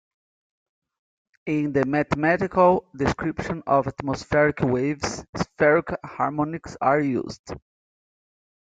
[1.45, 7.53] In the mathematical description of atmospheric waves, spherical harmonics are used.